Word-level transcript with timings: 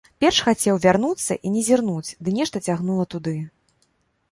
Перш 0.23 0.37
хацеў 0.45 0.79
вярнуцца 0.85 1.37
і 1.49 1.51
не 1.59 1.61
зірнуць, 1.69 2.13
ды 2.25 2.35
нешта 2.39 2.65
цягнула 2.71 3.09
туды. 3.15 3.37